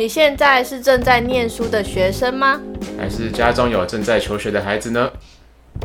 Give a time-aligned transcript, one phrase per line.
[0.00, 2.58] 你现在是正在念书的学生吗？
[2.96, 5.10] 还是家中有正在求学的孩子呢？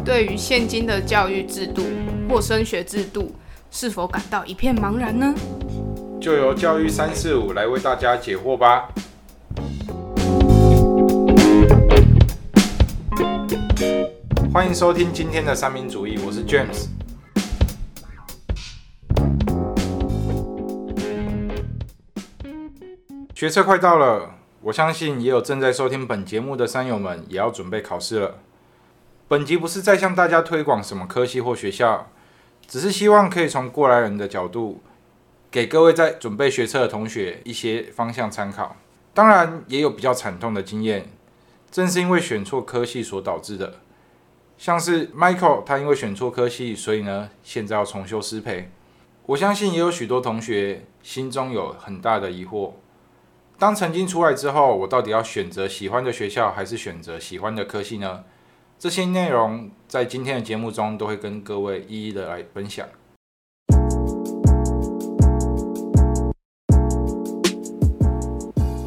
[0.06, 1.84] 对于现今的教育制度
[2.30, 3.36] 或升学制度，
[3.70, 5.36] 是否感到一片茫然呢？
[6.22, 8.88] 就由教育三四五来为大家解惑吧。
[14.54, 16.88] 欢迎收听今天的三民主义，我是 James。
[23.36, 28.36] 学测快到了，我相信也有正在收听本节目的山友们也要准备考试了。
[29.28, 32.10] 本集不是在向大家推广什么科系或学校，
[32.66, 34.82] 只是希望可以从过来人的角度，
[35.52, 38.78] 给各位在准备学测的同学一些方向参考。
[39.14, 41.10] 当然，也有比较惨痛的经验，
[41.70, 43.82] 正是因为选错科系所导致的。
[44.58, 48.72] 像是 Michael，他因为选错科系，所以呢，现在要重修师培。
[49.26, 52.72] 我相信也有许多同学心中有很大的疑惑。
[53.58, 58.26] 当成绩出来之后，我到底要选择喜欢的学校，还是选择喜欢的科系呢？
[58.78, 62.86] 这些内容在今天的节目中都会跟各位一一的来分享。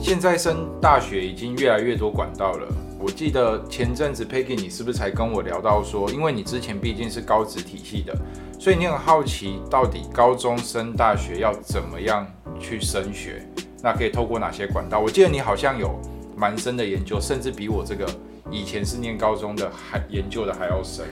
[0.03, 2.69] 现在升大学已经越来越多管道了。
[3.01, 8.15] 我记得前阵子 Peggy，你是不是才跟我聊到说，因为你之前毕竟是高职体系的，
[8.61, 12.27] 所以你很好奇到底高中升大学要怎么样
[12.61, 13.49] 去升学？
[13.83, 14.99] 那可以透过哪些管道？
[14.99, 15.99] 我记得你好像有
[16.37, 18.07] 蛮深的研究，甚至比我这个
[18.51, 21.05] 以前是念高中的还研究的还要深。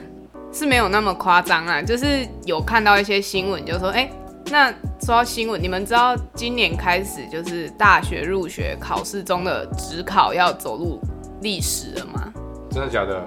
[0.51, 4.09] 是没有那么夸张啊，就是有看到一些新闻，就说，哎，
[4.49, 4.69] 那
[5.01, 11.01] 说到新闻，你们知道今年开始就是大学入学考试中的职考要走入
[11.41, 12.33] 历史了吗？
[12.71, 13.25] 真的假的？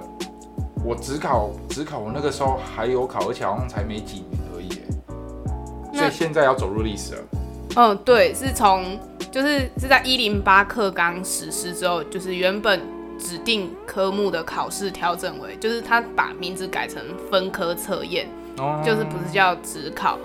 [0.83, 4.69] 我只考只考，我那个时候还有考，而且好像才没几年而已，
[5.95, 7.21] 所以现在要走入历史了。
[7.75, 8.99] 嗯，对，是从。
[9.31, 12.81] 就是是在一零八课纲实施之后，就是原本
[13.17, 20.19] 指定科目的考试调整为，就是他把名字改成分科测验，哦就是不是叫职考，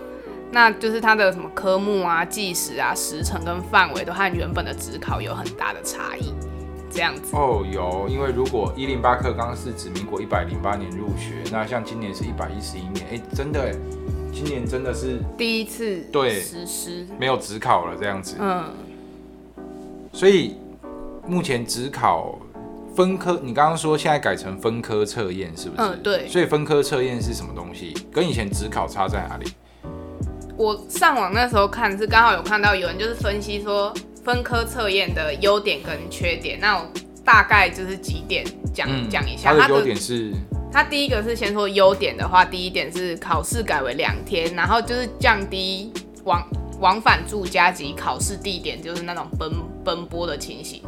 [0.50, 6.32] 那就是它的什么科目啊、计时啊、时程跟范围都和原本的职考有很大的差异，
[6.90, 7.36] 这样子。
[7.36, 13.72] 哦，有，因为如果一零八课纲是指民国一百零八年入学，那像今年是一百一十一年，哎，真的，
[14.32, 18.64] 今年真的是第一次对实施没有职考了这样子，嗯。
[20.16, 20.56] 所以
[21.26, 22.38] 目前只考
[22.94, 25.82] 分科，你刚刚说现在改成分科测验是不是？
[25.86, 26.26] 嗯，对。
[26.26, 27.94] 所以分科测验是什么东西？
[28.10, 29.46] 跟以前只考差在哪里？
[30.56, 33.92] 我上网那时候看是刚好有看到有人就是分析说
[34.24, 36.86] 分科测验的优点跟缺点，那我
[37.22, 39.54] 大概就是几点讲讲一下。
[39.54, 40.32] 它的优点是，
[40.72, 45.92] 它第一个是先说优点的话，第一点是考试改为两天，然后就是降低
[46.24, 46.42] 往。
[46.80, 49.50] 往返住家及考试地点就是那种奔
[49.84, 50.82] 奔波的情形，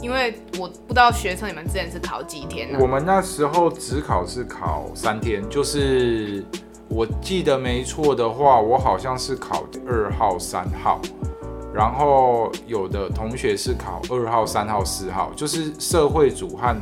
[0.00, 2.78] 因为我不知道学测你们之前是考几天呢？
[2.80, 6.44] 我们那时候只考是考三天，就是
[6.88, 11.00] 我记得没错的话，我好像是考二号、三号，
[11.74, 16.76] 然后有的同学是考二号、三号、四号，就是社会组和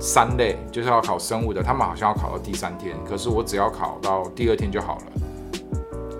[0.00, 5.02] 三类就是要考生物的，他们好像要考到第三天，可是我只要考到第二天就好了。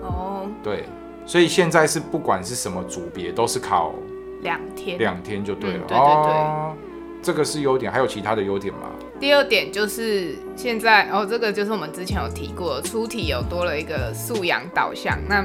[0.03, 0.83] 哦，对。
[1.25, 3.93] 所以现在是不管是什么组别，都是考
[4.41, 5.85] 两天，两天就对了。
[5.87, 6.75] 对对对，
[7.21, 8.91] 这个是优点，还有其他的优点吗？
[9.19, 15.43] 第二点就是现在哦，这个就是我们之前有提过，出题有多了一个素养导向，那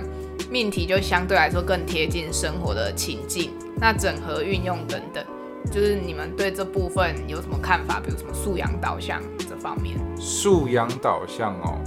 [0.51, 5.25] 命题就相对来说更贴近生活的情境，那整合运用等等，
[5.73, 8.01] 就是你们对这部分有什么看法？
[8.05, 9.97] 比如什么素养导向这方面？
[10.19, 11.79] 素养导向哦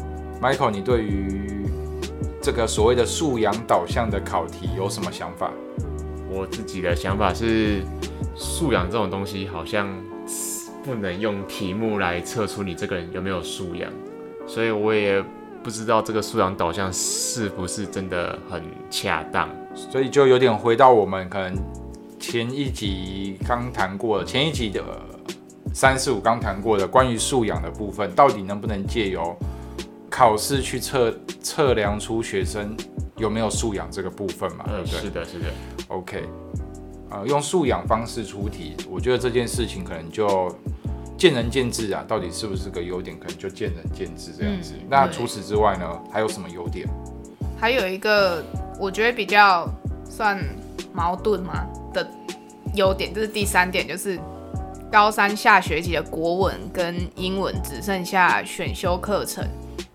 [0.41, 1.62] ，Michael，你对于？
[2.43, 5.49] 这个所谓的素养导向的考题有什么想法？
[6.29, 7.81] 我自己的想法是，
[8.35, 9.87] 素养这种东西好像
[10.83, 13.89] 不能用题目来测出你这个人有没有素养，
[14.45, 15.23] 所以我也
[15.63, 21.55] 不知道这个素养导向是不是真的很恰当，所以就有点回到我们可能
[22.19, 24.83] 前一集刚谈过的前一集的
[25.73, 29.33] 三四五刚谈过的关于素养的部分，到底能不能借由？
[30.15, 31.11] 考试去测
[31.41, 32.77] 测量出学生
[33.17, 34.63] 有没有素养这个部分嘛？
[34.67, 35.45] 对不对，是的，是的。
[35.87, 36.23] OK，
[37.09, 40.55] 呃，用素养方式出题，我觉得这件事情可能就
[41.17, 44.75] 见仁见智啊，到底是不是个优点，可能就见仁见智这样子。
[44.87, 46.87] 那除此之外呢，还有什么优点？
[47.59, 48.45] 还有一个
[48.79, 49.67] 我觉得比较
[50.07, 50.39] 算
[50.93, 52.07] 矛盾嘛的
[52.75, 54.19] 优点，就是第三点，就是
[54.91, 59.43] 高三下学期的国文跟英文只剩下选修课程。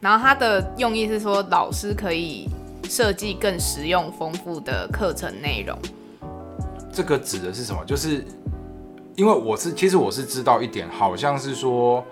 [0.01, 2.49] 然后它的用意是说，老师可以
[2.85, 5.77] 设计更实用、丰富的课程内容。
[6.93, 7.85] 这个指的是什么？
[7.85, 8.25] 就是
[9.17, 12.05] 因为我是其实我是知道一点，好像是说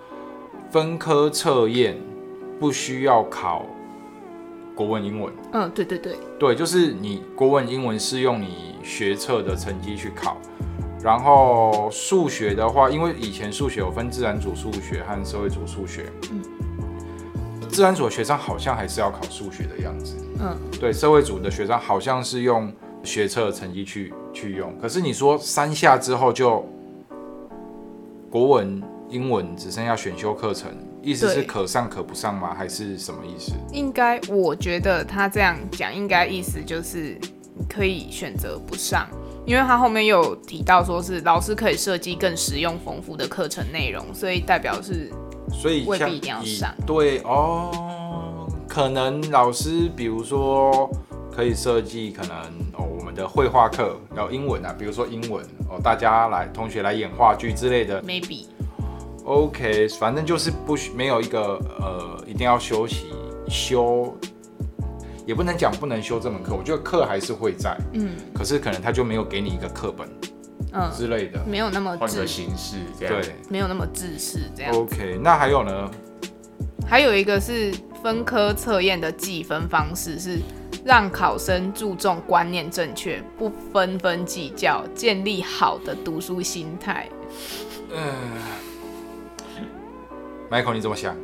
[0.69, 1.97] 分科测验
[2.59, 3.65] 不需要考
[4.75, 5.33] 国文、英文。
[5.53, 10.37] 嗯，对对对，对，就是你国文、英文是用你学测的成绩去考，
[11.01, 16.41] 然后数学的话，因为以前数学有分自然组数学和社会组数学，嗯
[17.77, 26.67] 自然组的学生好像还是要考数学的样子，嗯，对，社会组的学生好像是用学测成绩去去用，可是你说三下之后就
[28.31, 30.71] 国文、英文只剩下选修课程，
[31.03, 32.51] 意思是可上可不上吗？
[32.51, 33.51] 还是什么意思？
[33.71, 37.15] 应该我觉得他这样讲，应该意思就是
[37.55, 39.07] 你可以选择不上，
[39.45, 45.11] 因为他后面有提到说是老师可以设计更实用丰富的课程内容，所以代表是
[45.51, 46.73] 所以像未必一定要以上。
[46.85, 50.89] 对哦，可能老师比如说
[51.31, 52.37] 可以设计可能
[52.73, 58.01] 哦我们的绘画课要英文啊，比如说英文哦，大家来同学来演话剧之类的。
[58.03, 58.45] maybe
[59.23, 63.07] OK，反正就是不需没有一个呃一定要休息
[63.49, 64.15] 休，
[65.25, 68.11] 也不能讲不能修这门课，我觉得课还是会在，嗯。
[68.33, 70.07] 可是可能他就没有给你一个课本
[70.73, 71.39] 嗯之类的。
[71.45, 73.21] 没有那么换个自形式这样。
[73.21, 74.73] 对没有那么自私这样。
[74.73, 75.91] ，OK，那还有呢？
[76.87, 80.39] 还有一个是分科测验的计分方式是
[80.85, 87.09] 让考生注重观念正确，不纷纷计较，建立好的读书心态。
[90.49, 91.15] Michael 你怎么想？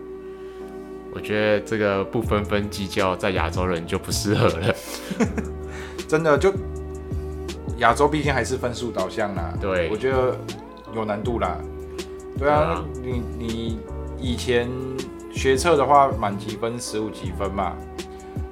[1.16, 4.76] 我觉得这个不纷纷计较，在亚洲人就不适合了。
[6.10, 6.54] 真的就
[7.84, 9.90] 亚洲毕竟还是分数导向啦，对。
[9.92, 10.36] 我觉得
[10.96, 11.58] 有难度啦。
[12.40, 13.80] 对啊，你你
[14.18, 14.70] 以前
[15.32, 16.80] 学测的话，满级分？
[16.80, 17.74] 十五几分嘛，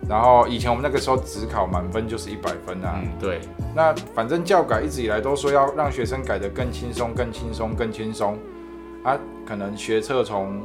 [0.07, 2.99] 然后以前我们那个时候只考满分就是一百分啊。
[3.01, 3.39] 嗯，对，
[3.73, 8.37] 那反正教改一直以来都说要让学生改得更轻松、更轻松、更轻松。
[9.03, 9.17] 啊，
[9.47, 10.61] 可能学测从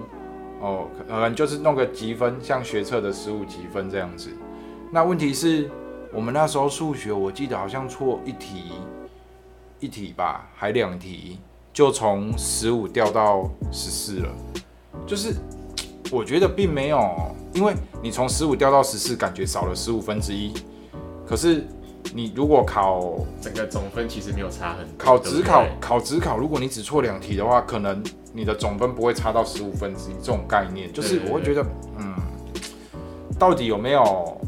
[0.60, 4.28] 哦，可能就是弄个积分，像学测的十五积分这样子。
[4.90, 5.70] 那问题是
[6.12, 8.73] 我们那时候数学，我记得好像错一题，
[9.81, 11.38] 一题吧，还两题，
[11.73, 14.29] 就从十五掉到十四了。
[15.06, 15.35] 就是
[16.11, 16.99] 我觉得并没有，
[17.53, 20.55] 因为你从十五掉到十四，感觉少了十五分之一，
[21.26, 21.67] 可是
[22.14, 24.94] 你如果考整个总分其实没有差很多。
[24.97, 30.14] 考对不对职考考职考，如果你只错两题的话，可能你的总分不会差到十五分之一。
[30.14, 31.67] 这种概念，就是我会觉得，
[31.99, 32.14] 嗯，
[33.38, 34.41] 到底有没有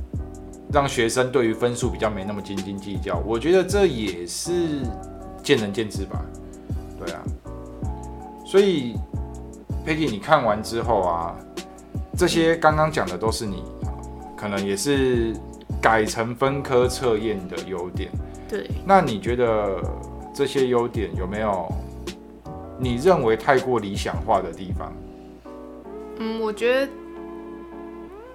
[0.72, 3.22] 让学生对于分数比较没那么斤斤计较？
[3.26, 4.82] 我觉得这也是
[5.42, 6.22] 见仁见智吧。
[6.98, 7.22] 对啊，
[8.44, 8.96] 所以
[9.86, 11.36] Peggy，你看完之后啊，
[12.16, 13.62] 这些刚刚讲的都是你
[14.36, 15.34] 可能也是
[15.80, 18.10] 改成分科测验的优点。
[18.48, 19.80] 对，那你觉得
[20.34, 21.70] 这些优点有没有
[22.78, 24.92] 你认为太过理想化的地方？
[26.18, 26.92] 嗯，我觉得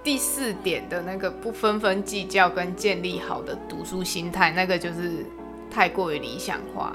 [0.04, 5.24] 第四点的那个不纷纷计较跟建立好的读书心态，那个就是
[5.70, 6.94] 太过于理想化。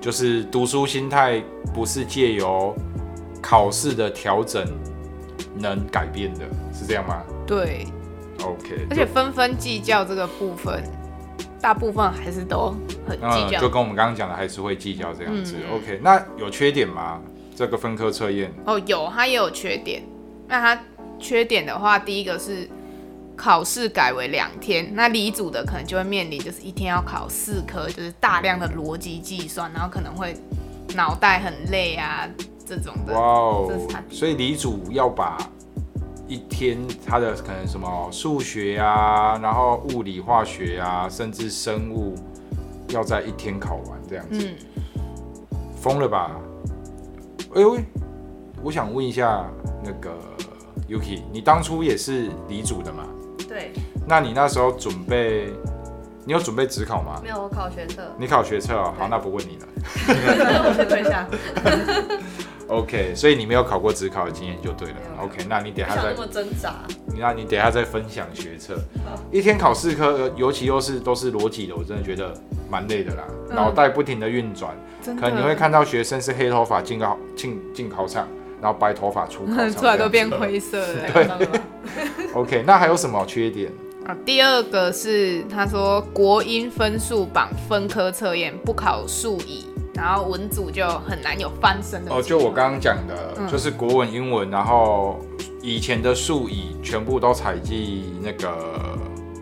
[0.00, 1.42] 就是读书心态
[1.74, 2.74] 不是借由
[3.40, 4.66] 考试的调整
[5.54, 6.40] 能改变的，
[6.74, 7.86] 是这样吗对
[8.42, 10.82] ，？OK，而且纷纷计较这个部分，
[11.58, 12.74] 大部分还是都
[13.08, 13.60] 很计嗯，较。
[13.60, 15.56] 就跟我们刚刚讲的，还是会计较这样子。
[15.56, 17.20] 嗯 OK，那有缺点吗？
[17.56, 20.02] 这个分科测验，哦，有，它也有缺点。
[20.48, 20.82] 那它
[21.20, 22.68] 缺点的话，第一个是
[23.36, 30.34] 考试改为两天，那理组的可能就会面临就是一天要考四科，就是大量的逻辑计算，然后可能会
[30.94, 32.28] 脑袋很累啊
[32.66, 33.14] 这种的。
[33.14, 33.72] 哇哦！
[34.10, 35.38] 所以李主要把
[36.26, 42.14] 一天他的可能什么数学啊，然后物理、化学啊，甚至生物，
[42.88, 44.48] 要在一天考完这样子。
[44.48, 44.54] 嗯，
[45.76, 46.30] 疯了吧？
[47.54, 47.78] 哎呦，
[48.62, 49.44] 我想问一下
[49.82, 50.16] 那个
[50.90, 53.04] Yuki，你当初也是理组的嘛？
[53.48, 53.72] 对，
[54.08, 55.52] 那你那时候准备，
[56.24, 57.20] 你有准备职考吗？
[57.22, 57.30] 没？
[57.30, 59.68] 有我考学测，你考学测哦，好，那不问你了。
[60.66, 61.28] 我先退下，
[62.66, 64.96] OK，所以你没有考过职考的经验就对了。
[65.22, 66.74] OK，那你等下再那么挣扎。
[67.16, 68.76] 那你等下再分享学测，
[69.30, 72.34] 一天考四科，呃尤其又是都是逻辑的，我真的觉得
[72.68, 73.54] 蛮累的啦，嗯。
[73.54, 78.26] 脑袋不停的运转，可能你会看到学生是黑头发进考进进考场，
[78.60, 80.30] 然后白头发出考场， 出来都变。
[80.30, 81.48] 灰色了对
[82.34, 83.70] OK，那还有什么缺点？
[84.06, 92.12] 啊，第二个是他说国英分数榜分科测验不考数乙，然后文组就很难有翻身的。
[92.14, 95.18] 哦，就我刚刚讲的，嗯就是国文、英文，然后
[95.60, 98.98] 以前的数乙全部都采集那个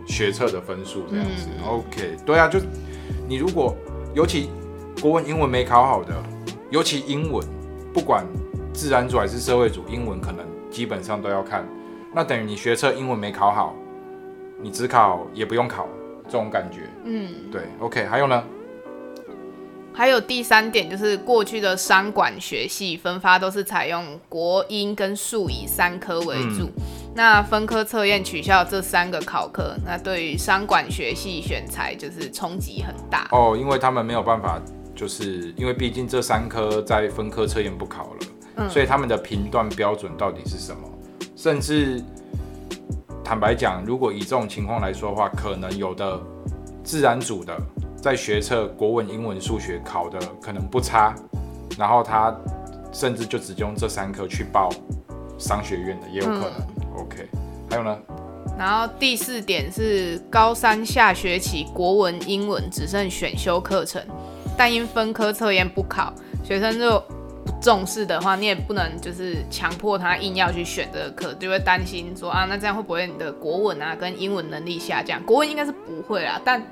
[0.07, 1.49] 学测的分数这样子。
[1.59, 2.59] 嗯 OK，对啊，就
[3.29, 3.77] 你如果
[4.15, 4.51] 尤其
[5.01, 6.15] 国文、英文没考好的，
[6.71, 7.47] 尤其英文，
[7.93, 8.27] 不管
[8.79, 11.67] 自然组还是社会组，英文可能基本上都要看。
[12.15, 13.75] 那等于你学测英文没考好，
[14.63, 15.89] 你只考也不用考，
[16.27, 16.89] 这种感觉。
[17.03, 18.41] 嗯，对，OK，还有呢？
[19.93, 26.71] 还有第三点就是过去的商管学系分发都是采用国英跟数以三科为主，
[27.17, 33.27] 那分科测验取消这三个考科，那对于商管学系选材就是冲击很大。
[33.33, 34.63] 哦，因为他们没有办法，
[34.95, 38.19] 就是因为毕竟这三科在分科测验不考了，
[38.59, 40.81] 嗯所以他们的评断标准到底是什么？
[41.37, 42.03] 甚至
[43.25, 46.21] 坦白讲，如果以这种情况来说的话，可能有的
[46.83, 47.57] 自然组的
[47.97, 51.15] 在学测国文、英文、数学考的可能不差，
[51.79, 52.35] 然后他
[52.93, 54.71] 甚至就直接用这三科去报
[55.39, 56.53] 商学院的，也有可能。
[56.97, 57.29] OK，
[57.71, 57.97] 还有呢？
[58.59, 64.03] 然后第四点是高三下学期国文、英文只剩选修课程，
[64.57, 66.13] 但因分科测验不考，
[66.43, 67.18] 学生就不
[67.61, 75.23] 重视的话，你也不能就是强迫他硬要去选这个课，就会担心说啊，那这样会不会你的国文啊跟英文能力下降？
[75.25, 76.63] 国文应该是不会啦，但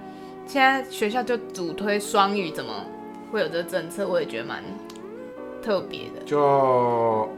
[0.46, 2.72] 现在学校就主推双语，怎么
[3.32, 4.06] 会有这个政策？
[4.06, 4.62] 我也觉得蛮
[5.62, 6.22] 特别的。
[6.24, 7.28] 就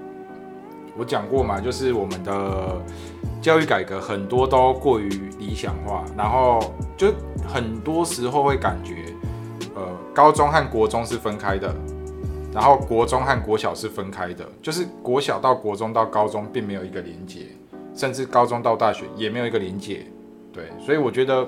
[0.96, 2.82] 我讲过嘛，就是我们的
[3.40, 7.14] 教育改革很多都过于理想化，然后就
[7.46, 9.14] 很多时候会感觉，
[9.74, 11.72] 呃，高中和国中是分开的，
[12.58, 17.46] 然后国中和国小是分开的，就是国小到国中到高中并没有一个连接，
[17.94, 20.04] 甚至高中到大学也没有一个连接。
[20.52, 21.46] 对，所以我觉得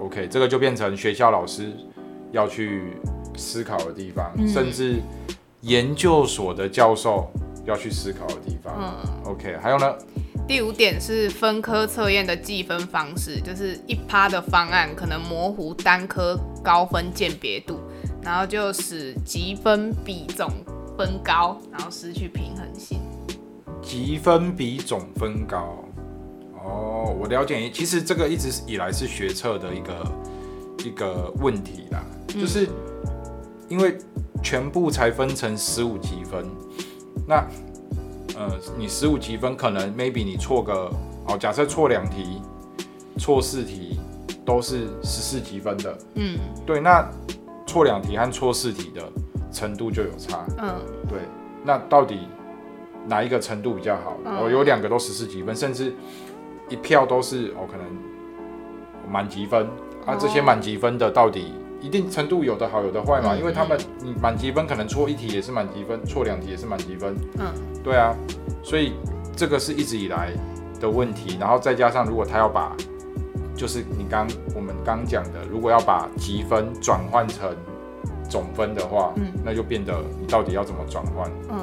[0.00, 1.72] ，OK，这个就变成学校老师
[2.32, 2.94] 要去
[3.36, 4.96] 思考的地方，嗯甚至
[5.60, 7.30] 研究所的教授
[7.64, 8.74] 要去思考的地方。
[8.76, 9.30] 嗯。
[9.30, 9.94] OK，还有呢？
[10.48, 17.80] 第五点是分科测验的计分方式，就是一趴的方案可能模糊单科高分鉴别度，
[18.22, 20.50] 然后就使积分比总
[20.96, 23.00] 分高，然后失去平衡性。
[23.82, 25.84] 积分比总分高。
[26.64, 27.70] 哦，我了解。
[27.70, 30.12] 其实这个一直以来是学测的一个
[30.84, 32.68] 一个问题啦，就是
[33.68, 33.96] 因为
[34.42, 36.44] 全部才分成十五积分，
[37.26, 37.36] 那
[38.36, 40.90] 呃，你十五积分可能 maybe 你错个
[41.28, 42.42] 哦，假设错两题，
[43.16, 44.00] 错四题
[44.44, 47.08] 都是十四积分的，嗯对，那
[47.76, 49.02] 错两题和错四题的
[49.52, 50.46] 程度就有差。
[50.56, 50.74] 嗯
[51.06, 51.18] 对，
[51.62, 52.26] 那到底
[53.06, 54.16] 哪一个程度比较好？
[54.24, 55.94] 嗯我、有两个都十四几分，甚至
[56.70, 57.84] 一票都是哦，可能
[59.12, 59.66] 满积分
[60.06, 60.16] 啊。
[60.18, 61.52] 这些哦满积分的到底
[61.82, 63.34] 一定程度有的好，有的坏嘛？
[63.34, 67.14] 嗯因为他们你满积分可能错一题也是满积分，错两题也是满积分。
[67.38, 67.52] 嗯
[67.84, 68.16] 对啊，
[68.62, 68.94] 所以
[69.36, 70.32] 这个是一直以来
[70.80, 71.36] 的问题。
[71.38, 72.74] 然后再加上如果他要把，
[73.56, 77.56] 就是你刚我们刚讲的，如果要把积分转换成
[78.28, 81.30] 总分的话，嗯那就变得你到底要怎么转换？
[81.50, 81.58] 嗯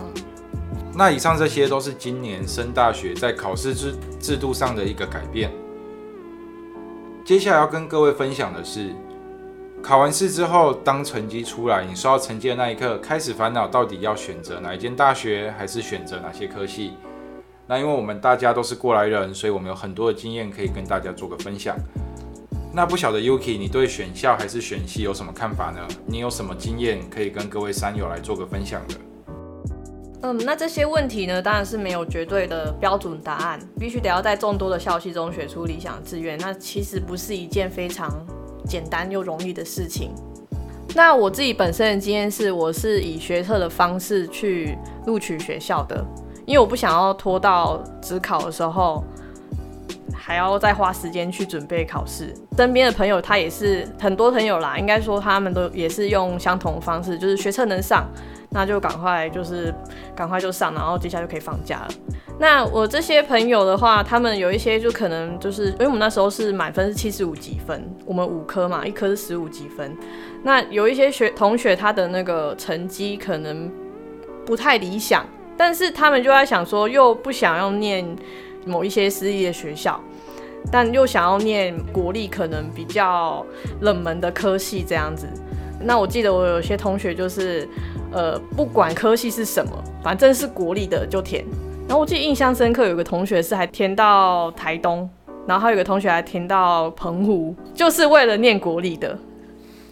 [0.95, 5.51] 那以上这些都是今年升大学在考试制制度上的一个改变。
[7.25, 8.93] 接下来要跟各位分享的是，
[9.81, 16.93] 考完试之后，当成绩出来，你收到成绩的那一刻，开始烦恼到底要选择哪一间大学，还是选择哪些科系。
[17.67, 21.75] 那因为我们大家都是过来人，所以我们有很多的经验可以跟大家做个分享。
[22.73, 25.79] 那不晓得 Yuki，你对选校还是选系有什么看法呢？
[26.05, 28.95] 你有什么经验可以跟各位山友来做个分享的？
[30.23, 36.37] 嗯，那这些问题呢，当然是没有绝对的标准答案，必须得要在众多的校系中选出理想志愿。
[36.39, 38.09] 那其实不是一件非常
[38.65, 40.11] 简单又容易的事情。
[40.95, 46.05] 那我自己本身的经验是，我是以学测的方式去录取学校的，
[46.45, 49.03] 因为我不想要拖到职考的时候，
[50.13, 52.33] 还要再花时间去准备考试。
[52.57, 58.05] 身边的朋友他也是很多朋友啦，应该说他们都也是用相同的方式，就是学测能上，
[58.49, 59.73] 那就赶快就是
[60.15, 61.87] 赶快就上，然后接下来就可以放假了。
[62.39, 69.95] 那我这些朋友的话，他们有一些就可能就是，因为我们那时候是满分是七十五积分，我们五科嘛，一科是十五积分。
[70.43, 73.71] 那有一些学同学他的那个成绩可能
[74.45, 75.25] 不太理想，
[75.57, 78.05] 但是他们就在想说，又不想要念
[78.65, 79.99] 某一些私立的学校，
[80.71, 83.45] 但又想要念国立可能比较
[83.81, 85.27] 冷门的科系这样子。
[85.79, 87.67] 那我记得我有些同学就是，
[88.11, 91.45] 呃，不管科系是什么，反正是国立的就填。
[91.87, 95.09] 然后我记得印象深刻，有个同学是还填到台东，
[95.45, 99.17] 然后还有个同学还填到澎湖，就是为了念国立的。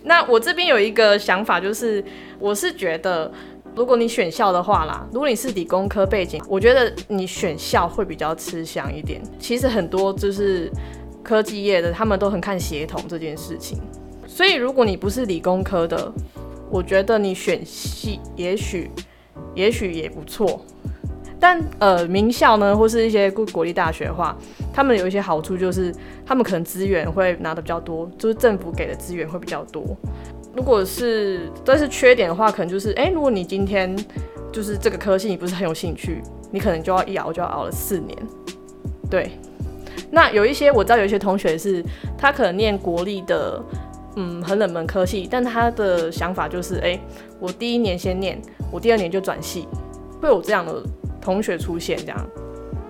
[0.04, 2.04] 那我这边有一个想法，就是
[2.40, 3.30] 我是觉得，
[3.76, 9.22] 如果你选校的话啦，如果你是理工科背景，我觉得你选校会比较吃香一点。
[9.40, 10.70] 其实很多就是
[11.24, 13.80] 科技业的，他们都很看协同这件事情。
[14.28, 16.12] 所以如果你不是理工科的，
[16.70, 18.92] 我觉得你选系也许
[19.56, 20.62] 也许也不错。
[21.40, 24.38] 但呃，名校呢，或是一些国国立大学的话，
[24.72, 25.92] 他们有一些好处，就是
[26.24, 29.84] 他们可能资源会拿的比较多，就是政府给的资源会比较多。
[30.56, 33.96] 如果是但是缺点的话，可能就是，哎、如果你今天
[34.52, 38.18] 就是这个科系你不是很有兴趣，你可能就要一熬就要熬了四年。
[39.10, 39.32] 对，
[40.10, 41.84] 那有一些我知道有一些同学是，
[42.18, 43.64] 他可能念国立的，
[44.18, 47.00] 嗯，很冷门科系，但他的想法就是，哎、
[47.40, 48.42] 我第一年先念，
[48.72, 49.68] 我第二年就转系，
[50.22, 50.84] 会有这样的
[51.22, 52.30] 同学出现，这样。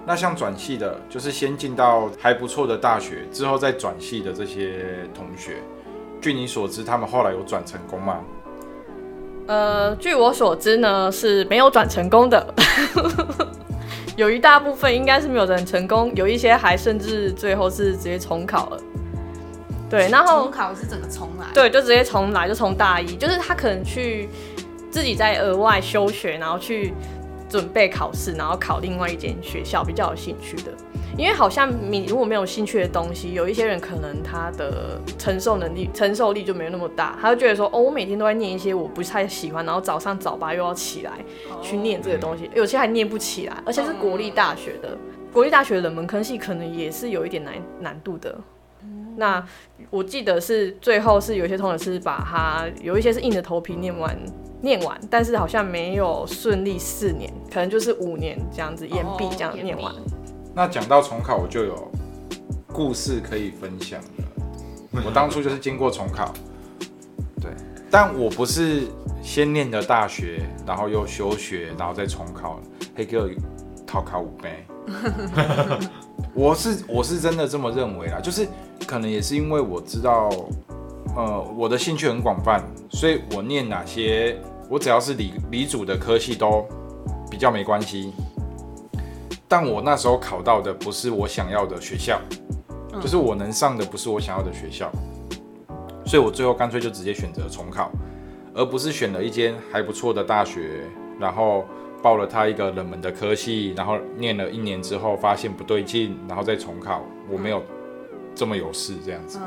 [0.04, 5.58] 那像转系的，就是先进到还不错的大学，之后再转系的这些同学，
[6.22, 8.20] 据你所知，他们后来有转成功吗？
[9.48, 12.54] 呃，据我所知呢，是没有转成功的，
[14.16, 18.78] 有一大部分应该是没有转成功，有一些还甚至最后是直接重考了。
[19.90, 21.48] 对，然后重考是整个重来。
[21.54, 24.30] 对，就直接重来，就从大一，就是他可能去
[24.92, 26.94] 自己在额外休学，然后去
[27.50, 30.72] 准备考试，然后考另外一间学校比较有兴趣的。
[31.18, 41.12] 因为好像你如果没有兴趣的东西，有一些人可能他的承受能力、承受力就没有那么大，他就觉得说，哦，我每天都在念一些我不太喜欢，然后早上早八又要起来
[41.62, 44.98] 去念这个东西，有些还念不起来，而且是国立大学的，
[45.34, 48.36] 国立大学的冷门科系可能也是有一点难难度的。
[49.18, 49.46] 那
[49.90, 54.18] 我记得是最后是有些同学是把它有一些是硬着头皮念完
[54.62, 59.94] 念完，但是好像没有顺利四年，可能就是五年这样子延毕这样念完。
[60.54, 61.92] 那讲到重考，我就有
[62.68, 65.02] 故事可以分享了。
[65.06, 66.34] 我当初就是经过重考，
[67.42, 67.52] 对，
[67.90, 68.88] 但我不是
[69.24, 72.60] 先念的大学，然后又休学，然后再重考，
[72.96, 73.30] 黑哥
[73.88, 74.66] 考考五杯。
[76.34, 78.48] 我是我是真的这么认为啦，就是
[78.86, 80.30] 可能也是因为我知道，
[81.16, 84.38] 呃，我的兴趣很广泛，所以我念哪些，
[84.70, 86.68] 我只要是理理组的科系都
[87.30, 88.12] 比较没关系。
[89.52, 92.18] 但我那时候考到的不是我想要的学校，
[93.02, 94.90] 就是我能上的不是我想要的学校，
[96.06, 97.92] 所以我最后干脆就直接选择重考，
[98.56, 100.86] 而不是选了一间还不错的大学，
[101.20, 101.66] 然后
[102.02, 107.02] 报了他一个冷门的科系，然后念了一年之后发现不对劲，然后再重考。
[107.30, 107.62] 我没有
[108.34, 109.38] 这么有事这样子。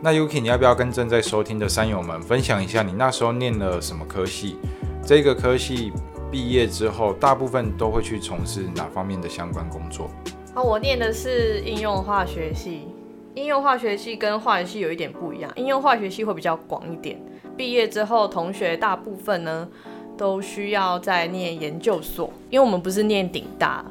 [0.00, 4.56] 那 Yuki，你要不要跟正在收听的山友们分享一下你那时候念了什么科系？
[5.04, 5.92] 这个科系
[6.30, 10.10] 毕业之后，大部分都会去从事哪方面的相关工作？
[10.54, 12.88] 啊，我念的是应用化学系。
[13.34, 17.20] 应用化学系跟化学系有一点不一样，应用化学系会比较广一点。
[17.56, 19.68] 毕业之后，同学大部分呢
[20.16, 23.84] 都需要在念研究所，因为我们不是念顶大，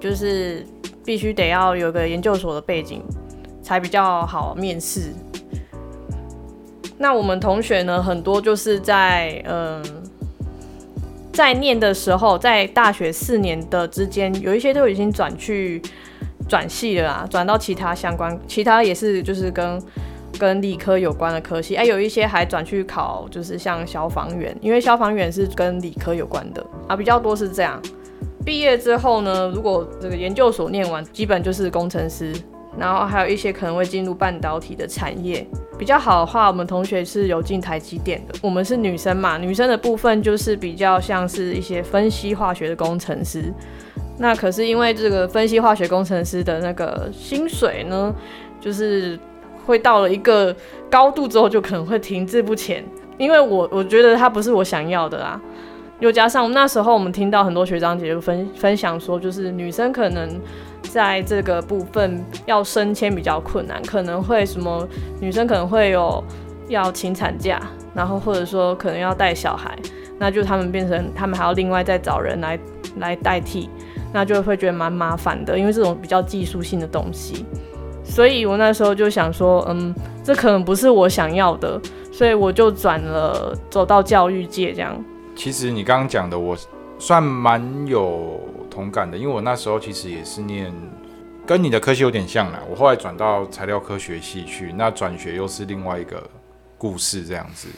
[0.00, 0.64] 就是
[1.04, 3.02] 必须得要有个研究所的背景
[3.60, 5.12] 才比较好面试。
[6.96, 10.03] 那我们同学呢，很多就是在嗯。
[11.34, 15.82] 在念的时候，在大学四年的之间，有一些都已经转去
[16.48, 19.82] 转系了啦，转到其他相关，其他也是就是跟
[20.38, 27.82] 跟理科有关的科系，哎，有一些还转去考，就是像消防员，因为消防员是跟理科有关的啊，比较多是这样。
[28.44, 32.32] 毕业之后呢，如果这个研究所念完，基本就是工程师，
[32.78, 35.46] 然后还有一些可能会进入半导体的产业。
[35.76, 38.34] 比较好的话，我们同学是有进台积电的。
[38.40, 43.52] 我们是女生嘛，女生的部分就是比较像是一些分析化学的工程师。
[44.18, 48.14] 那可是因为这个分析化学工程师的那个薪水呢，
[48.60, 49.18] 就是
[49.66, 50.54] 会到了一个
[50.88, 52.84] 高度之后，就可能会停滞不前。
[53.18, 55.40] 因为我我觉得它不是我想要的啦。
[55.98, 60.40] 又加上那时候我们听到很多学长姐就分分享说，就是女生可能。
[60.94, 64.86] 在这个部分要升迁比较困难，可能会什么
[65.20, 66.22] 女生可能会有
[66.68, 67.60] 要请产假，
[67.92, 69.76] 然后或者说可能要带小孩，
[70.20, 72.56] 那就他们变成他们还要另外再找人来
[72.98, 73.68] 来代替，
[74.12, 77.44] 那就会觉得蛮麻烦的，因为这种比较技术性的东西，
[78.04, 81.80] 所以我那时候就想说，嗯，这可能不是我想要的，
[82.12, 84.96] 所以我就转了走到教育界这样。
[85.34, 86.56] 其实你刚刚讲的，我
[87.04, 88.40] 算蛮有。
[88.70, 90.74] 同感的，因为我那时候其实也是念
[91.46, 92.60] 跟你的科系有点像啦。
[92.68, 96.28] 我后来转到材料科学系去，那转学又是另外一个
[96.76, 97.68] 故事，这样子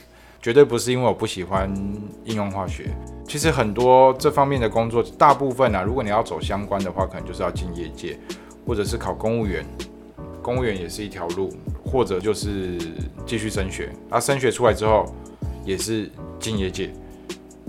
[0.40, 1.70] 绝对不是因为我不喜欢
[2.24, 2.96] 应用化学。
[3.28, 8.18] 其实很多这方面的工作，大部分啊，如果你要走相关的话，可能就是要进业界，
[8.66, 9.62] 或者是考公务员，
[10.40, 11.52] 公务员也是一条路，
[11.84, 12.78] 或者就是
[13.26, 13.92] 继续升学。
[14.08, 15.04] 啊，升学出来之后
[15.62, 16.90] 也是进业界。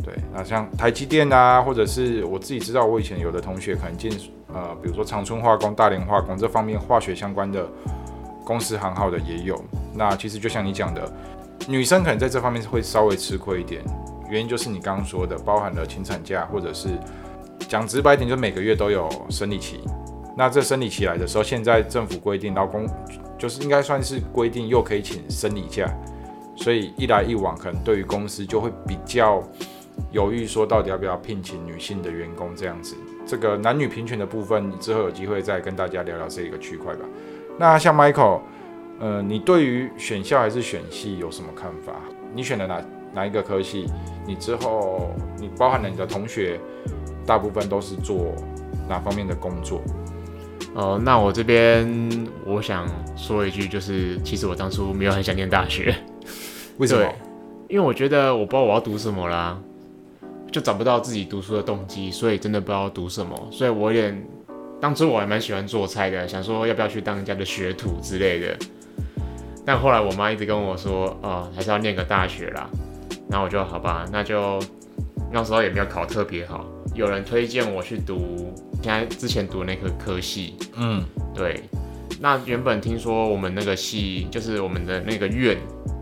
[0.04, 4.12] 对，那像台积电啊，或者是我自己知道，我以前有的同学可能进
[4.54, 7.68] 呃，比如说长春化工、大连化工这方面化学相关的
[8.46, 9.62] 公司行号的也有。
[9.94, 11.12] 那其实就像你讲的，
[11.68, 13.84] 女生可能在这方面会稍微吃亏一点，
[14.30, 16.90] 原因就是你刚刚说的，包含了请产假，或者是
[17.68, 19.82] 讲直白一点，就每个月都有生理期。
[20.38, 22.88] 那这生理期来的时候，现在政府规定劳工
[23.38, 25.92] 就是应该算是规定又可以请生理假，
[26.56, 29.44] 所以一来一往，可能对于公司就会比较
[30.12, 32.96] 犹豫，说到底要不要聘请女性的员工这样子。
[33.26, 37.06] 这个男女平权的部分，之后有机会再跟大家聊聊这一个区块吧。
[37.58, 38.42] 那像 Michael，
[39.00, 41.94] 呃，你对于选校还是选系有什么看法？
[42.34, 42.82] 你选了哪
[43.14, 43.86] 哪一个科系？
[44.26, 46.60] 你之后你包含了你的同学，
[47.26, 48.34] 大部分都是做
[48.88, 49.82] 哪方面的工作？
[50.74, 55.96] 哦，那我这边我想说一句，就是其实我当初没有很想念大学，
[56.78, 57.12] 为什么？
[57.68, 59.60] 因为我觉得我不知道我要读什么啦，
[60.58, 64.28] 就找不到自己读书的动机，所以真的不知道读什么，所以我有点
[64.82, 68.58] 当初我还蛮喜欢做菜的，想说要不要去当人家的学徒之类的，
[69.63, 72.67] 但后来我妈一直跟我说，哦，还是要念个大学啦，
[73.30, 74.60] 然后我就好吧，那就
[75.32, 76.65] 那时候也没有考特别好，
[76.96, 81.04] 有人推荐我去读现在之前读的那个科系，嗯，
[81.36, 81.62] 对，
[82.20, 85.56] 那原本听说我们那个系，就是我们的那个院，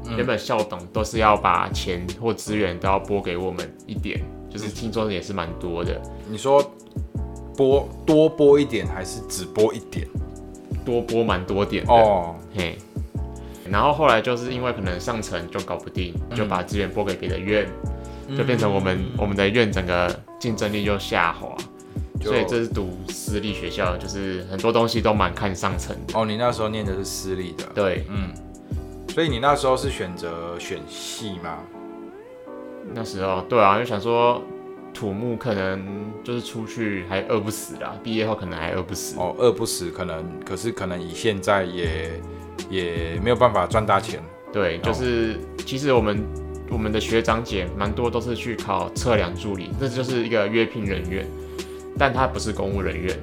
[0.06, 0.16] 嗯。
[0.16, 4.22] 原本校董都是要把钱或资源都要拨给我们一点，
[4.56, 6.64] 就是听说也是蛮多的，你说
[7.58, 10.08] 播多播一点，还是只播一点？
[10.86, 11.92] 多播蛮多点的。
[11.92, 12.78] 哦，嘿，
[13.70, 17.68] 然后后来就是因为可能上层就搞不定，就把资源拨给别的院，
[18.38, 21.54] 就变成我们、我们的院整个竞争力就下滑。
[22.22, 26.18] 所以这是读私立学校，就是很多东西都蛮看上层的。
[26.18, 28.34] 哦，你那时候念的是私立的，对，嗯，
[29.10, 31.60] 所以你那时候是选择选系吗？
[32.94, 34.42] 那时候对啊，就想说
[34.94, 39.20] 土木可能就是出去还饿不死啦，毕业后可能还饿不死。
[39.20, 42.22] 哦，饿不死，可能，可是可能以现在也
[42.70, 44.22] 也没有办法赚大钱。
[44.54, 46.24] 对，就是其实我们
[46.70, 51.26] 我们的学长姐蛮多都是去考测量助理，这就是一个约聘人员，
[51.98, 53.18] 但他不是公务人员。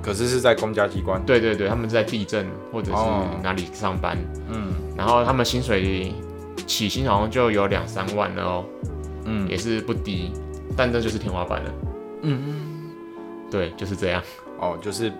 [0.00, 4.18] 可是是在公家机关，对对对，他们在地震或者哦是哪里上班，
[4.52, 6.12] 嗯然后他们薪水
[6.64, 8.64] 起薪好像就有两三万了哦，
[9.24, 10.32] 嗯也是不低，
[10.76, 11.70] 但这就是天花板了。
[12.22, 12.40] 嗯，
[13.50, 14.22] 对，就是这样。
[14.58, 15.12] 哦，就是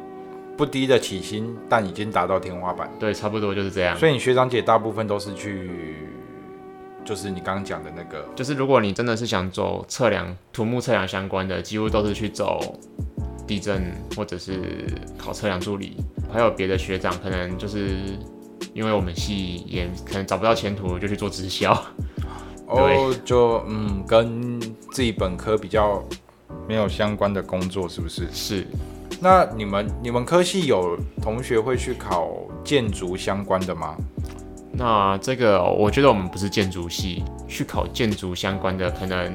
[0.56, 2.90] 不低的起薪，但已经达到天花板。
[2.98, 3.96] 对，差不多就是这样。
[3.98, 5.96] 所以你学长姐大部分都是去，
[7.04, 12.78] 就是你刚刚讲的那个，就是如果你真的是想走测量、土木测量相关的，几乎都是去走
[13.46, 14.86] 地震或者是
[15.18, 15.96] 考测量助理，
[16.32, 17.96] 还有别的学长可能就是
[18.74, 21.72] 因为我们系也可能找不到前途，就去做直销。
[22.66, 24.60] 哦，就嗯，跟
[24.90, 26.02] 自己本科比较
[26.66, 28.28] 没有相关的工作，是不是？
[28.32, 28.66] 是，
[29.20, 32.30] 那你们你们科系有同学会去考
[32.64, 33.96] 建筑相关的吗？
[34.72, 39.32] 那这个我觉得我们不是建筑系，去考建筑相关的可能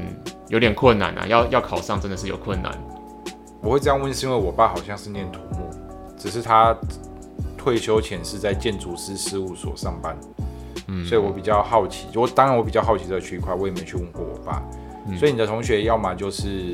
[0.50, 2.78] 有点困难啊，要要考上真的是有困难。
[3.62, 5.70] 我会这样问，是因为我爸好像是念土木，
[6.18, 6.76] 只是他
[7.70, 10.18] 退休前是在建筑师事务所上班，
[10.88, 12.08] 嗯，所以我比较好奇。
[12.16, 14.60] 我当然我比较好奇这个区块，我也没去问过我爸。
[15.08, 16.74] 嗯所以你的同学要么就是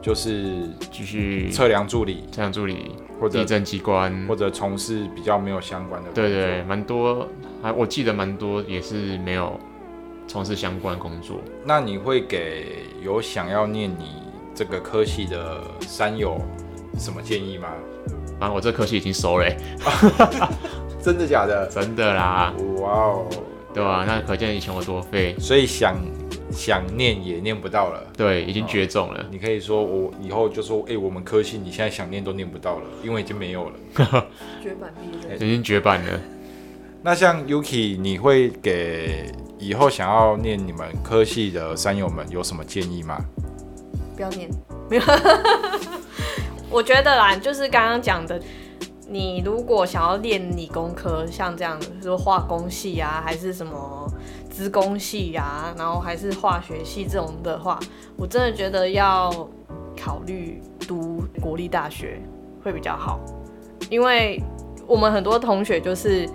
[0.00, 6.24] 就是继续测量助理，测量助理、或者地震机关或者从事比较没有相关的工作。
[6.24, 7.28] 对对，蛮多，
[7.62, 9.60] 还我记得蛮多也是没有
[10.26, 11.36] 从事相关工作。
[11.66, 14.22] 那你会给有想要念你
[14.54, 16.40] 这个科系的山友
[16.98, 17.68] 什么建议吗？
[18.40, 19.56] 啊，我这科系已经收了欸，
[21.02, 21.66] 真的假的？
[21.68, 23.26] 真的啦，哇哦！
[23.72, 25.96] 对吧、那可见以前我多废，所以想
[26.52, 28.00] 想念也念不到了。
[28.16, 29.26] 对，已经绝种了。
[29.32, 33.72] 你可以说我以后就说，哎、我们科系你现在想念都念不到了，因为已经没有了。
[34.62, 36.20] 绝版毕业已经绝版了。
[37.02, 43.18] 那像 Yuki，你会给以后想要念你们科系的山友们有什么建议吗？
[44.14, 44.48] 不要念，
[46.74, 48.36] 我觉得啦，就是刚刚讲的，
[49.08, 54.12] 你如果想要练理工科，像这样子，说化工系啊，还是什么
[54.50, 57.78] 资工系啊，然后还是化学系这种的话，
[58.16, 59.30] 我真的觉得要
[59.96, 62.20] 考虑读国立大学
[62.64, 63.20] 会比较好，
[63.88, 64.42] 因为
[64.84, 66.28] 我们很多同学就是，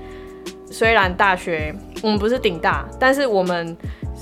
[0.72, 3.76] 虽然大学我们不是顶大，但是我们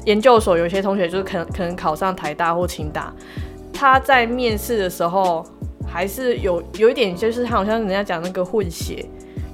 [0.06, 3.14] 研究所有些同学就是可能可能考上台大或清大，
[3.72, 5.46] 他在面试的时候
[5.98, 9.04] 还是有有一点，就是他好像人家讲那个混血，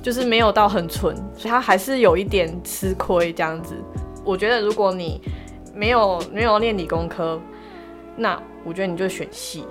[0.01, 3.73] 就是没有到很纯，所以他还是有一点吃亏这样子。
[4.25, 5.21] 我觉得如果你
[5.73, 7.39] 没有没有练理工科，
[8.17, 9.63] 那我觉得你就选系，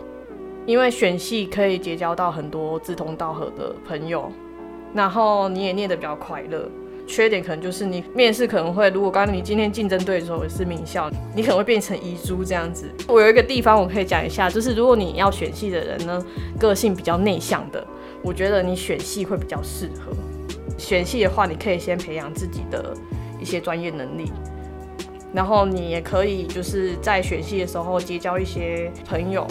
[0.64, 4.32] 因为选系可以结交到很多志同道合的朋友，
[4.94, 6.66] 然后你也念得比较快乐。
[7.06, 12.90] 缺点可能就是你面试可能会，如果刚刚你今天竞争对手是名校，你可能会变成遗珠这样子。
[13.08, 16.24] 我有一个地方我可以讲一下，就是如果你要选系的人呢，
[16.58, 17.86] 个性比较内向的，
[18.22, 20.12] 我觉得你选系会比较适合。
[20.78, 22.94] 选系的话，你可以先培养自己的
[23.40, 24.32] 一些专业能力，
[25.32, 29.46] 然后你也可以就是在选系的时候结交一些朋友。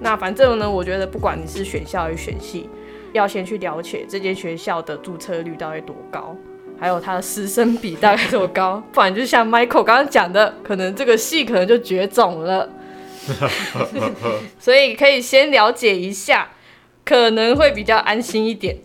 [0.00, 2.68] 那反正呢，我觉得不管你是选校还是选系，
[3.12, 6.36] 要先去了解这间学校的注册率到底多高，
[6.78, 12.68] 还有它的师生比大概多高，不然就像 Michael 刚刚讲的，可能这个系可能就绝种了。
[14.58, 16.48] 所以可以先了解一下，
[17.04, 18.76] 可能会比较安心一点。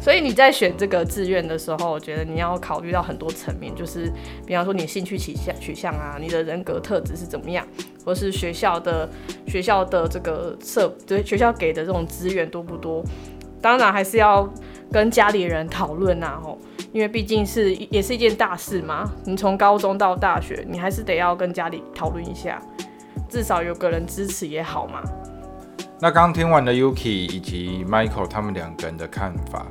[0.00, 4.10] 所以你在选这个志愿的时候，我觉得你要考虑到很多层面，就是
[4.46, 7.66] 比方说你兴趣取向取向啊，你的人格特质是怎么样，
[8.04, 9.08] 或是学校的
[9.46, 13.04] 学校的这个设对学校给的这种资源多不多。
[13.60, 14.48] 当然还是要
[14.92, 16.58] 跟家里人讨论呐，吼，
[16.92, 19.10] 因为毕竟是也是一件大事嘛。
[19.24, 22.62] 你从高中到大学，你还是得要跟家里讨论一下，
[23.28, 25.02] 至少有个人支持也好嘛。
[26.00, 29.66] 那刚听完了 Yuki 以及 Michael 他们两个人的看法，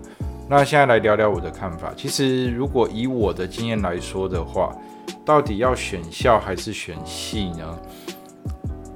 [0.49, 1.93] 那现在来聊聊我的看法。
[1.95, 4.75] 其实如果以我的经验来说的话，
[5.23, 7.79] 到底要选校还是选系呢？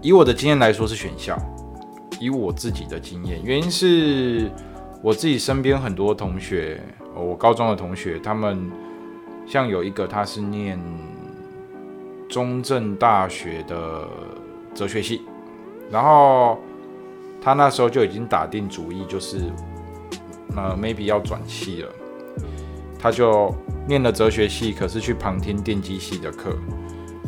[0.02, 1.38] 以我的经验来说是选校。
[2.20, 4.52] 以我自己的经验，原因是
[5.02, 6.82] 我自己身边很多同学，
[7.16, 8.70] 我高中的同学，他们
[9.46, 10.80] 像有一个他是念
[12.30, 14.08] 中正大学的
[14.74, 15.22] 哲学系，
[15.90, 16.58] 然后。
[17.44, 19.52] 他那时候就已经打定主意，就是
[20.56, 21.90] 呃，maybe 要转系了。
[23.00, 23.52] 他就
[23.88, 26.56] 念了哲学系，可是去旁听电机系的课，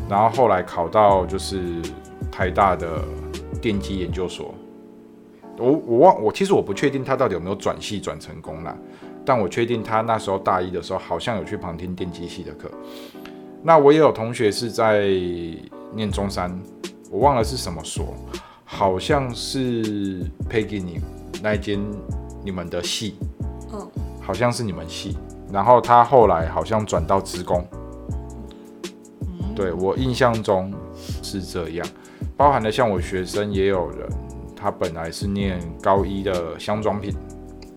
[0.08, 1.82] 然后后来考到就是
[2.32, 3.04] 台大的
[3.60, 4.54] 电机研究所。
[5.58, 8.76] 我我忘我其实我不确定他到底有没有转系转成功啦，
[9.26, 12.70] 但我确定他那时候大一的时候好像有去旁听电机系的课。
[13.62, 15.08] 那我也有同学是在
[15.94, 16.60] 念中山，
[17.10, 18.14] 我忘了是什么所。
[18.66, 21.00] 好像是配给你
[21.44, 21.80] 那间
[22.44, 23.16] 你们的系，
[23.72, 23.88] 嗯，
[24.20, 25.16] 好像是你们系，
[25.52, 27.64] 然后他后来好像转到职工，
[29.56, 30.74] 对我印象中
[31.22, 31.88] 是这样，
[32.36, 34.10] 包含了像我学生也有人，
[34.64, 37.14] 他本来是念高一的香妆品，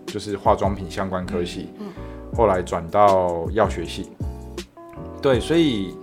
[0.05, 1.87] 就是化妆品相关科系，嗯，
[2.33, 4.09] 后来转到药学系，
[5.21, 5.93] 对，所以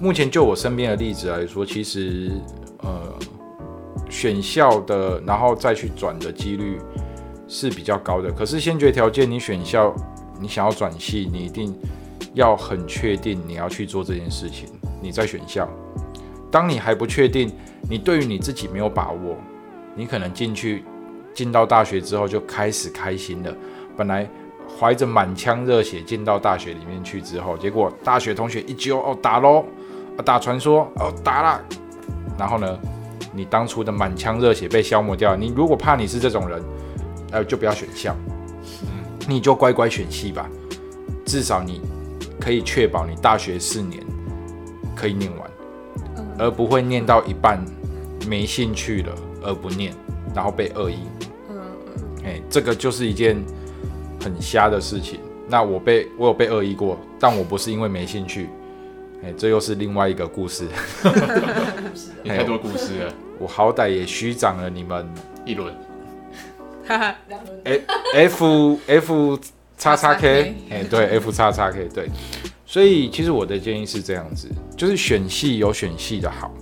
[0.00, 2.30] 目前就我身边的例子来说，其实
[2.84, 3.12] 呃。
[4.10, 6.80] 选校的，然后再去转的几率
[7.46, 8.28] 是比较高的。
[8.32, 9.94] 可是先决条件，你选校，
[10.40, 11.72] 你想要转系，你一定
[12.34, 14.68] 要很确定你要去做这件事情，
[15.00, 15.66] 你再选校。
[16.50, 17.50] 当你还不确定，
[17.88, 19.36] 你对于你自己没有把握，
[19.94, 20.84] 你可能进去
[21.34, 23.54] 进到大学之后就开始开心了。
[23.96, 24.28] 本来
[24.78, 29.64] 怀着满腔热血进到大学里面去之后，结果大学同学一揪哦打喽，
[30.24, 31.64] 打传说哦打了，
[32.38, 32.78] 然后呢？
[33.32, 35.36] 你当初的满腔热血被消磨掉。
[35.36, 36.60] 你如果怕你是这种人，
[37.30, 38.12] 呃，就不要选校，
[39.28, 40.50] 你就乖乖选系吧。
[41.24, 41.80] 至少你
[42.40, 44.02] 可以确保你大学四年
[44.96, 45.50] 可以念完，
[46.40, 47.62] 而不会念到一半
[48.26, 49.92] 没兴趣了而不念，
[50.34, 50.96] 然后被恶意。
[51.50, 52.24] 嗯嗯。
[52.24, 53.36] 哎，这个就是一件
[54.24, 55.20] 很瞎的事情。
[55.46, 58.48] 那我被我有被恶意过，但我不是因为没兴趣。
[59.22, 60.66] 哎，这又是另外一个故事。
[62.24, 63.12] 太多故事了。
[63.38, 65.06] 我好歹也虚长了你们
[65.44, 65.74] 一轮。
[66.86, 67.82] 哈哈，两轮。
[68.14, 69.38] F F
[69.76, 72.08] 叉叉 K，哎，对，F 叉叉 K，对。
[72.70, 76.54] 所以其实我的建议是这样子，就是选系有选系的好，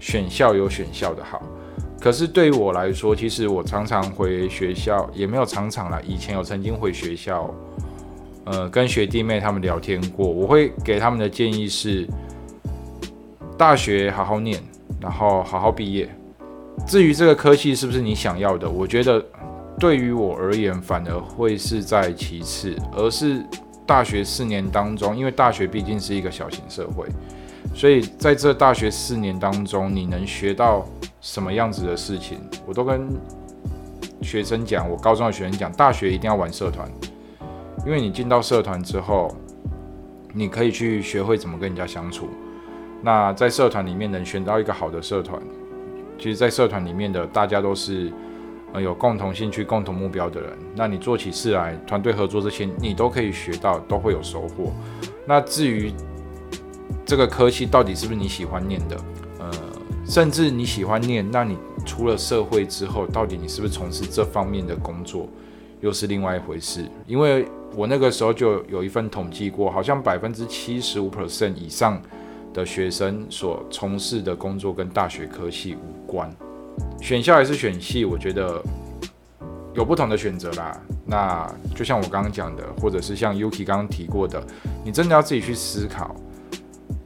[0.00, 1.42] 选校有选校的好。
[2.00, 7.54] 可是对于我来说，其实我常常回学校，也没有常常啦，以前有曾经回学校。
[8.46, 12.08] 呃，跟学弟妹他们聊天过，我会给他们的建议是：
[13.58, 14.58] 大学好好念，
[14.98, 16.08] 然后好好毕业。
[16.86, 19.22] 至于这个科系是不是你想要的，我觉得
[19.78, 23.44] 对于我而言反而会是在其次，而是
[23.88, 27.08] 大学四年当中，因为大学毕竟是一个小型社会，
[27.74, 30.84] 所以在这大学四年当中，你能学到
[31.22, 33.08] 什么样子的事情，我都跟
[34.20, 36.86] 学生讲，我高中的学生讲，大学一定要玩社团。
[37.86, 39.34] 因为你进到社团之后，
[40.34, 42.28] 你可以去学会怎么跟人家相处。
[43.00, 45.40] 那在社团里面能选到一个好的社团，
[46.18, 48.12] 其实，在社团里面的大家都是
[48.72, 50.50] 呃有共同兴趣、共同目标的人。
[50.74, 54.72] 那你做起事来，团队合作这些，你都可以学到，都会有收获。
[55.26, 55.92] 那至于
[57.04, 58.96] 这个科系到底是不是你喜欢念的，
[59.38, 59.50] 呃，
[60.04, 65.28] 甚至你喜欢念，那你出了社会之后，到底你是不是从事这方面的工作？
[65.80, 72.02] 又是另外一回事，因为我那个时候就有一份统计过，好像百分之七十五 percent 以上
[72.52, 76.34] 的学生所从事的工作跟大学科系无关。
[77.00, 78.62] 选校还是选系，我觉得
[79.74, 80.80] 有不同的选择啦。
[81.06, 84.42] 那就像我刚刚讲的，或者是像 Yuki 刚刚提过的，
[84.84, 86.14] 你真的要自己去思考。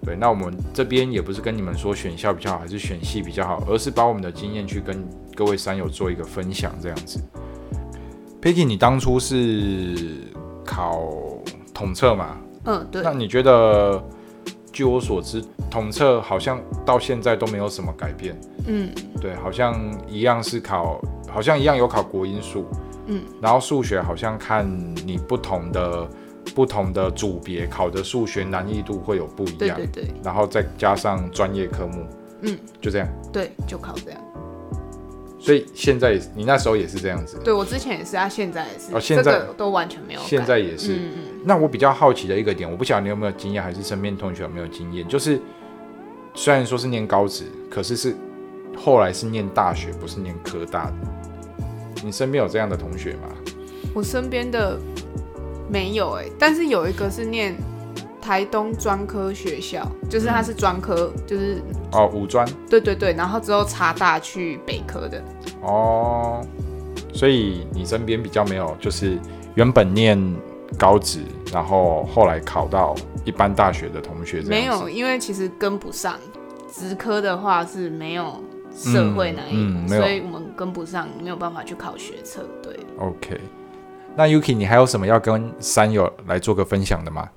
[0.05, 5.07] 对，那我们这边也不是跟你们说选校比较好，还是选系比较好，而是把我们的经验去跟
[5.37, 7.21] 各位山友做一个分享，这样子。
[8.41, 9.95] Picky，你当初是
[10.65, 11.09] 考
[11.73, 12.37] 统测嘛？
[12.65, 14.03] 嗯，对那，你觉得，
[14.73, 18.35] 据我所知，统测好像到现在都没有什么改变。
[18.67, 22.67] 嗯对，好像一样是考，好像一样有考国英数，
[23.07, 24.67] 嗯，然后数学好像看
[25.07, 26.09] 你不同的
[26.55, 32.07] 不同的组别考的数学难易度会有不一样，对对对然后再加上专业科目，
[32.41, 33.09] 嗯，就这样。
[33.33, 34.21] 对，就考这样。
[35.39, 40.27] 所以现在你那时候也是这样子，对我之前也是，啊，现在也是，哦现在这个都完全没有改。
[40.27, 40.95] 现在也是。
[40.95, 45.41] 嗯嗯，那我比较好奇的一个点，我不晓得你有没有经验，还是身边同学有没有经验，就是
[46.35, 48.17] 虽然说是念高职，可是是
[48.77, 50.95] 后来是念大学，不是念科大的。
[52.05, 53.29] 你身边有这样的同学吗？
[53.95, 54.79] 我身边的
[55.71, 57.55] 没有哎、但是有一个是念
[58.21, 61.61] 台东专科学校，就是他是专科，就是
[61.93, 65.23] 哦，五专对对对，然后之后插大去北科的。
[65.63, 66.41] 哦，
[67.13, 69.19] 所以你身边比较没有，就是
[69.55, 70.19] 原本念
[70.79, 71.21] 高职，
[71.53, 76.19] 然后后来考到一般大学的同学没有，因为其实跟不上。
[76.73, 78.43] 职科的话是没有
[78.75, 82.49] 社会那一嗯嗯没有所以我们跟不上，没有办法去考学测。
[82.63, 83.39] 对，OK。
[84.17, 87.29] 那 Yuki，你还有什么要跟山友来做个分享的吗？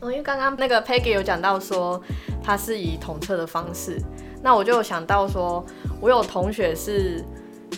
[0.00, 2.02] 哦，因为刚刚那个 Peggy 有讲到说，
[2.42, 3.96] 他是以统测的方式，
[4.42, 5.64] 那我就想到说，
[6.00, 7.24] 我有同学是，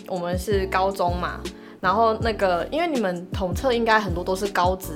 [0.07, 1.39] 我们是高中嘛，
[1.79, 4.93] 然后那个，因为你们统测应该很多都是高职，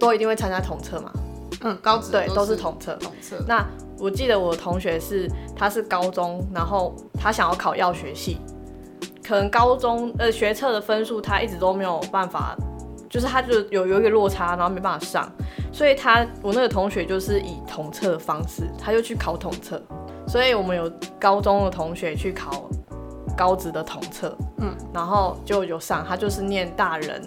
[0.00, 1.12] 都一定会参加统测嘛，
[1.62, 2.94] 嗯，高职对，都是统统测。
[2.96, 3.36] 统测。
[3.46, 3.64] 那
[3.98, 8.38] 我记得我的同学是，他是高中，然后他想要考药学系，
[9.22, 12.56] 可能高中呃学测的分数他一直都没有办法，
[13.08, 15.30] 就是他就有有一个落差，然后没办法上，
[15.72, 19.80] 所以他我那个同学就是以统测的方式，他就去考统测，
[20.26, 22.68] 所以我们有高中的同学去考
[23.36, 27.22] 高职的统测，嗯，然后就有上，他就是念大人，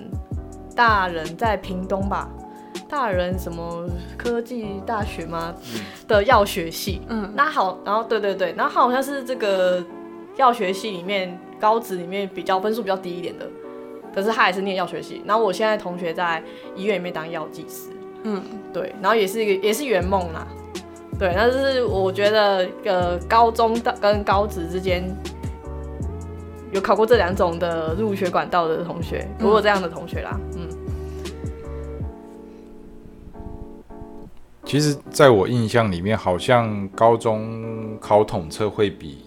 [0.76, 2.30] 大人在屏东吧，
[2.89, 3.86] 大人什么
[4.17, 5.54] 科技大学吗？
[6.08, 9.84] 的药学系，嗯，那好，然后对对对，然后好像是这个
[10.38, 13.46] 药学系里面高职里面比较分数比较低一点的，
[14.15, 15.22] 可是他也是念药学系。
[15.26, 16.41] 然后我现在同学在
[16.76, 17.89] 医院里面当药剂师，
[18.24, 18.41] 嗯，
[18.72, 20.48] 对，然后也是一个也是圆梦啦，
[21.20, 25.04] 对，但是我觉得呃高中的跟高职之间
[26.74, 30.68] 有考过这两种的入学管道的同学，我有这样的同学啦，嗯，
[34.66, 39.24] 其实，在我印象里面，好像高中考统测会比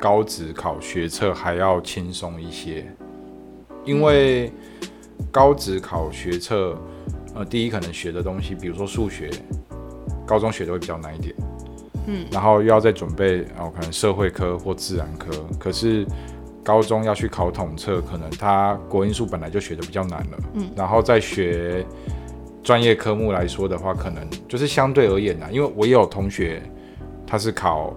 [0.00, 2.84] 高职考学测还要轻松一些，
[3.84, 4.52] 因为
[5.30, 6.76] 高职考学测，
[7.36, 9.30] 呃，第一可能学的东西，比如说数学，
[10.26, 11.34] 高中学的会比较难一点，
[12.08, 16.04] 嗯，然后又要再准备哦，可能社会科或自然科，可是
[16.64, 21.84] 高中要去考统测，可能他国英数本来就学的比较难了，嗯，然后再学
[22.62, 26.62] 专业科目来说的话，可能就是相对而言啊，因为我也有同学
[27.26, 27.94] 他是考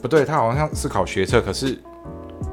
[0.00, 1.76] 不对，他好像是考学测，可是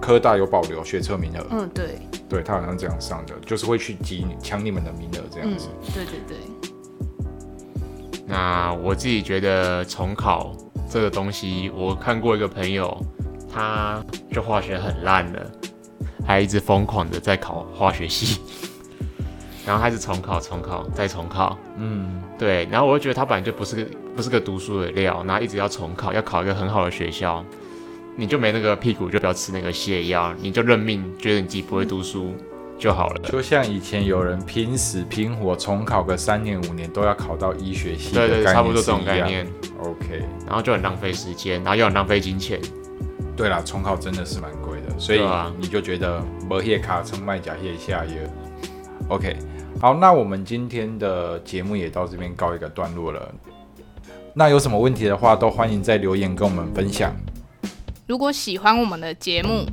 [0.01, 6.37] 科大有保留学测名额，嗯，对，对他好像这样上的，就是会去挤你抢你们的名额这样嗯子。，对对对，
[8.25, 10.53] 那我自己觉得重考
[10.89, 12.99] 这个东西，我看过一个朋友，
[13.55, 15.51] 他就化学很烂了，
[16.27, 18.41] 还一直疯狂的在考化学系，
[19.65, 27.41] 然后还是重考、重考再重考，嗯，对，然后我就觉得他本来就不是个不是个读书的料，然后一直要重考，要考一个很好的学校，
[28.17, 32.35] 你就没那个屁股，就不要吃那个泻药，你就认命，觉得你自己不会读书
[32.77, 33.21] 就好了。
[33.29, 39.47] 就像以前有人拼死拼活重考个三年五年都要考到医学系的对对，差不多这种概念
[39.79, 42.59] ，OK，然后就很浪费时间，然后又很浪费金钱。
[43.35, 45.21] 对啦，重考真的是蛮贵的，所以
[45.59, 48.27] 你就觉得没叶卡称卖甲叶下叶。
[49.09, 49.35] OK，
[49.81, 53.33] 好，那我们今天的节目也到这边告一个段落了。
[54.33, 57.13] 那有什么问题的话，都欢迎在留言跟我们分享。
[58.07, 59.65] 如果喜欢我们的节目，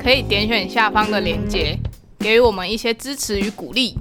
[0.00, 1.78] 可以点选下方的链接，
[2.18, 3.96] 给予我们一些支持与鼓励。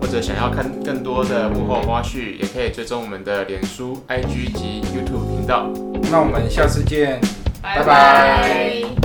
[0.00, 5.70] 或者想要看更多的幕后花絮，也可以追踪我们的脸书、IG 及 YouTube 频道。
[6.10, 7.20] 那我们下次见。
[7.64, 9.03] 拜拜。